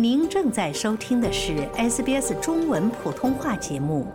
[0.00, 4.06] 您正在收听的是 SBS 中文普通话节目。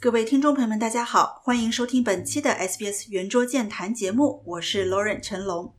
[0.00, 5.74] 各位听众朋友们，大家好，欢迎收听本期的 SBS 圆桌健谈节目，我是 Lauren 陈龙。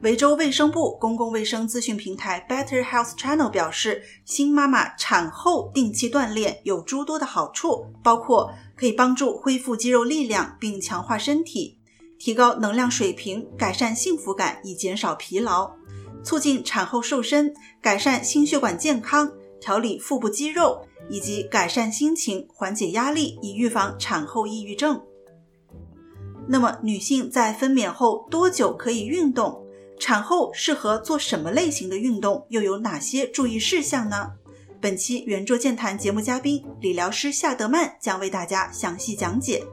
[0.00, 11.81] 维州卫生部公共卫生资讯平台 Better Health Channel 表示，新妈妈产后定期锻炼有诸多的好处，包括可以帮助恢复肌肉力量并强化身体，
[12.22, 15.72] 提高能量水平，改善幸福感以减少疲劳，
[16.22, 25.02] 促进产后瘦身，改善心血管健康，调理腹部肌肉，以及改善心情，缓解压力，以预防产后抑郁症。
[26.46, 29.60] 那么，女性在分娩后多久可以运动？
[29.98, 32.46] 产后适合做什么类型的运动？
[32.50, 34.30] 又有哪些注意事项呢？
[34.80, 39.64] 本期圆桌健谈节目嘉宾理疗师夏德曼将为大家详细讲解。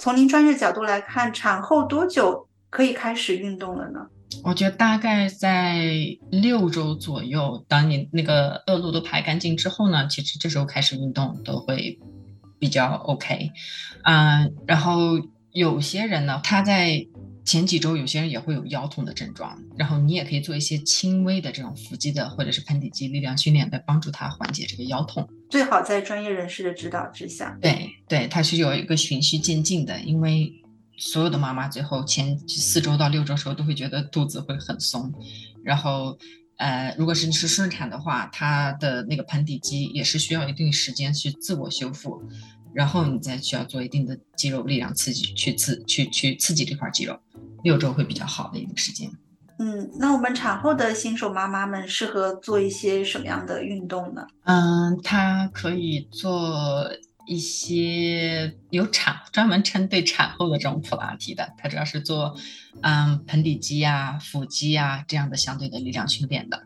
[0.00, 4.00] 从您专业角度来看，产后多久可以开始运动了呢？
[4.42, 5.84] 我觉得大概在
[6.30, 11.98] 六周左右，当你那个恶露都排干净之后呢，其实这时候开始运动都会
[12.58, 13.50] 比较 OK。
[14.04, 15.20] 嗯，然后。
[15.52, 17.04] 有些人呢，他在
[17.44, 25.28] 前几周，有些人也会有腰痛的症状，然后你也可以做一些轻微的这种腹肌的或者是盆底肌力量训练，来帮助他缓解这个腰痛。
[25.50, 27.58] 最好在专业人士的指导之下。
[27.60, 30.52] 对对，它是有一个循序渐进的，因为
[30.98, 35.14] 所有的妈妈最后前四周到六周时候都会觉得肚子会很松，
[35.62, 36.18] 然后
[36.56, 42.20] 呃，如果是是顺产的话，它的那个盆底肌也是需要一定时间去自我修复。
[42.72, 47.18] 然后你再需要做一定的肌肉力量刺激，去刺去去刺激这块肌肉，
[47.62, 49.10] 六周会比较好的一个时间。
[49.58, 54.26] 嗯，那我们产后的新手妈妈们适合做一些什么样的运动呢？
[54.44, 56.88] 嗯，她可以做
[57.30, 62.36] 一些有产专门针对产后的这种普拉提的，它主要是做
[62.82, 66.64] 嗯盆底肌啊、腹肌啊这样的相对的力量训练的。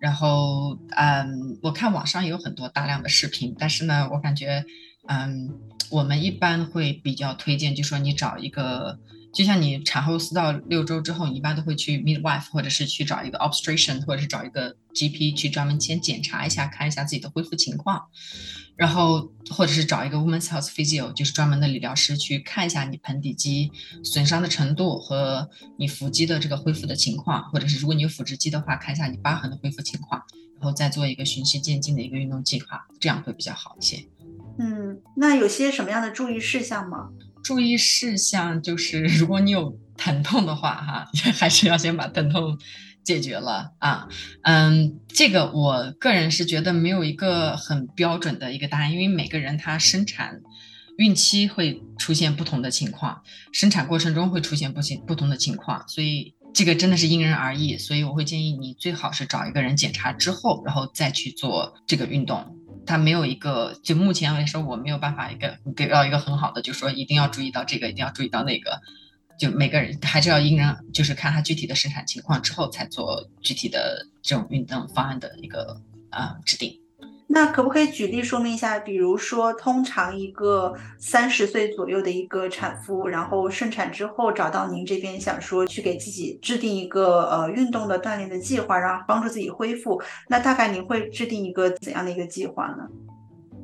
[0.00, 4.64] 然后嗯，我看网上有很多大量的视频，但是呢，我感觉。
[5.06, 5.50] 嗯，
[5.90, 8.98] 我们一般会比较推荐，就说你找一个，
[9.34, 18.06] 就像你产后四到六周之后，你一般都会去 midwife，或者是去找一个 obstetrician，或者是找一个 GP 去专门先检查一下，看一下自己的恢复情况，
[18.76, 23.72] 然后或者是找一个 women's health physio，就是专门的理疗师去看一下你盆底肌
[24.04, 30.22] 损伤的程度和你腹肌的这个恢复的情况，或者是如果你有腹直肌的话，看一下你疤痕的恢复情况，
[30.60, 34.06] 然后再做一个循序渐进的一个运动计划，这样会比较好一些。
[34.56, 37.08] 嗯，那有些什么样的注意事项吗？
[37.44, 42.58] 注意事项就是， 如果你有疼痛的话，哈， 还是要先把疼痛
[43.04, 44.08] 解决了啊。
[44.42, 50.40] 嗯，这个我个人是觉得没有一个很标准的一个答案，因为每个人他生产、
[50.96, 53.22] 孕期会出现不同的情况，
[53.52, 57.76] 生产过程中会出现不行不同的情况，所以这个真的是因人而异。
[57.76, 62.56] 所以我会建议你最好是找一个人检查之后，然后再去做这个运动。
[62.86, 68.80] 它没有一个，就目前来说，我没有办法一个给到一个很好的，就说一定要注意到这个，一定要注意到那个，
[69.38, 75.80] 就每个人还是要因人，就是看他具体的生产情况之后，才做具体的这种运动方案的一个
[76.10, 76.83] 啊制定。
[77.34, 78.78] 那可不可以举例说明一下？
[78.78, 90.00] 比如说，通常一个三十岁左右的一个产妇，然后顺产之后找到您这边，想说去给自己制定一个呃运动的锻炼的计划，然后帮助自己恢复。
[90.28, 92.88] 那大概您会制定一个怎样的一个计划呢？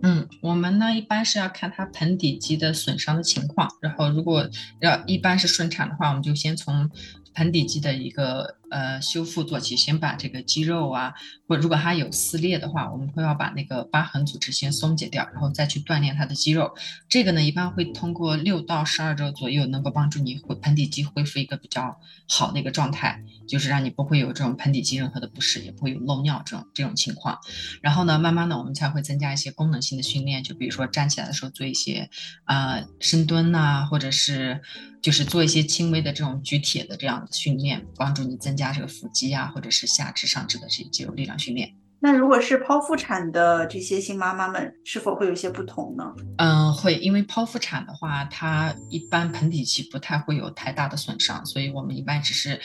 [0.03, 4.45] 嗯，我们呢一般是要看她盆底肌的损伤的情况，然后如果
[4.81, 6.91] 要一般是顺产的话，我们就先从。
[7.33, 11.13] 盆底肌的一个呃修复做起，先把这个肌肉啊，
[11.47, 16.75] 或如果它有撕裂的话，我们会要把那个疤痕组织先松解掉，然后再去锻炼它的肌肉。
[17.09, 27.39] 这个呢，一般会通过六到十二周左右，能够帮助你恢盆底肌恢复一个比较好的一个状态，就是让你不会有这种盆底肌任何的不适，也不会有漏尿这种这种情况。
[27.83, 32.09] 然后呢，慢慢的我们才会增加一些功能性的训练，就比如说站起来的时候做一些
[32.45, 34.61] 啊深蹲呐，或者是。
[35.03, 41.75] 就是做一些轻微的这种举铁的这样的训练，帮助你增加这个腹肌啊，或者是下肢、上肢的这些肌肉力量训练。
[42.01, 46.05] 那如果是剖腹产的这些新妈妈们，是否会有些不同呢？
[46.39, 52.61] 嗯，会，因为剖腹产的话，它一般盆底肌不太会有太大的损伤，所以我们一般只是。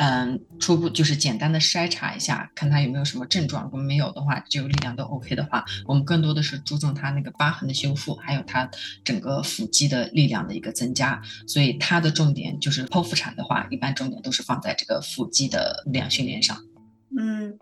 [0.00, 3.64] 嗯，初步就是简单的筛查一下，看他有没有什么症状。
[3.64, 8.70] 如果没有的话，肌肉力量都 OK 的话，我们更多的是注重他那个疤痕的修复，还有他
[9.02, 11.20] 整个腹肌的力量的一个增加。
[11.48, 16.56] 所以他的重点就是剖腹产的话，一般重点都是放在这个腹肌的力量训练上。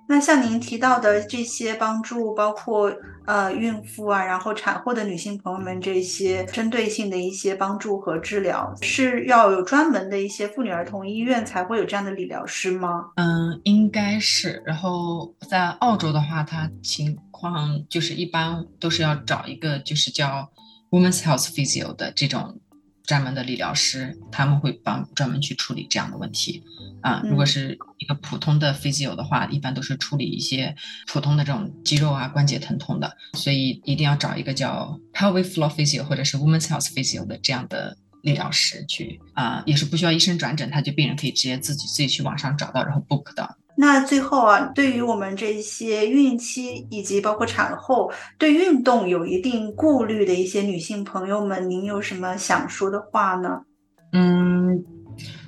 [0.09, 2.93] 那像您提到的这些帮助，包括
[3.27, 13.07] 呃孕妇啊，然后产后的女性朋友们这些针对性的一些帮助和治疗，是要有专门的一些妇女儿童医院才会有这样的理疗师吗？
[13.17, 14.63] 嗯，应该是。
[14.65, 20.49] 然后在澳洲的话，它情况就是一般都是要找一个就是叫
[20.91, 22.61] Women's Health Physio 的这种
[23.07, 26.63] 专门的理疗师，他们会帮专门去处理这样的问题。
[27.03, 30.75] 啊，如果是一个普通的 physio 的话，一般都是处理一些
[31.07, 43.57] 普通的这种肌肉啊、关节疼痛的，所以一定要找一个叫 pelvic floor physio 或者是 women's health physio 的这样的理疗师去啊，也是不需要医生转诊，他就病人可以直接自己自己去网上找到，然后 book 的。
[43.77, 53.63] 那最后啊，对于我们这些孕期以及包括产后对运动有一定顾虑的一些女性朋友们，您有什么想说的话呢？
[54.13, 54.85] 嗯。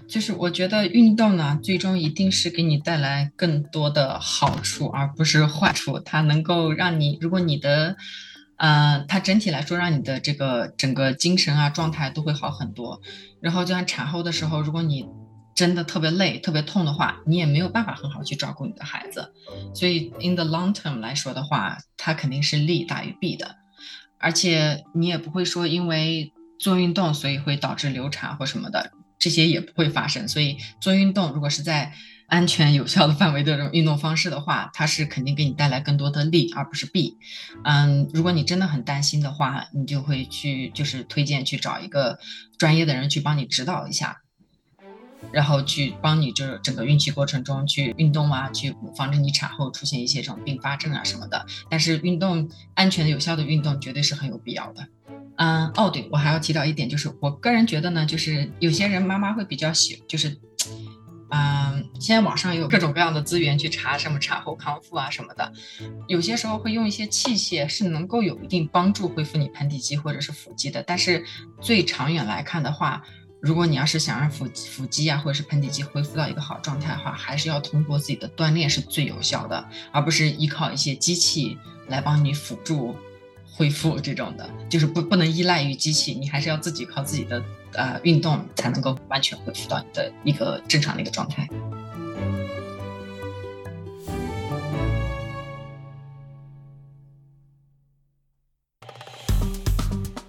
[0.08, 5.98] 就是我觉得运动呢，最终一定是给你带来更多的好处，而不是坏处。
[5.98, 7.94] 它能够让你，如果你的，
[8.56, 13.02] 呃，它整体来说让你的这个整个精神啊状态都会好很多。
[13.42, 15.06] 然后就像产后的时候，如果你
[15.58, 19.34] 真的特别累、特别痛的话，你也没有办法很好去照顾你的孩子。
[19.74, 23.56] 所以 in the long term 来说的话，它肯定是利大于弊的。
[24.20, 28.92] 而且你也不会说因为做运动所以会导致流产或什么的。
[29.18, 31.92] 这些也不会发生，所以做运动如果是在
[32.28, 37.18] 安全有效的范围的这种运动方式的话，它是肯定给你带来更多的利，而不是弊。
[37.64, 42.16] 嗯，如果你真的很担心的话，你就会去就是推荐去找一个
[42.58, 44.18] 专业的人去帮你指导一下，
[45.32, 51.44] 然后去帮你就是整个孕期过程中去运动啊，去防止你产后出现一些这种并发症啊什么的。
[51.68, 54.86] 但是运动安全有效的运动绝对是很有必要的。
[55.36, 60.36] 嗯，哦，对，我还要提到一点，就是我个人觉得呢，就是有些人妈妈会比较喜，就是，
[61.30, 65.52] 嗯，现在网上有各种各样的资源去查什么产后康复啊什么的，
[66.08, 71.24] 有些时候会用一些器械是能够有一定帮助恢复你盆底肌或者是腹肌的，但是
[71.60, 73.04] 最长远来看的话，
[73.40, 81.56] 如果你要是想让腹腹肌啊或者是盆底肌恢复到一个好状态的话，还是要通过自己的锻炼是最有效的，而不是依靠一些机器
[81.86, 82.96] 来帮你辅助。
[83.50, 87.42] 恢复这种的，就是不不能依赖于机器，你还是要自己靠自己的
[87.72, 91.48] 呃运动才能够完全恢复到你的一个正常的一个状态。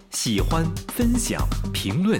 [0.10, 2.20] 喜欢、分享、评论，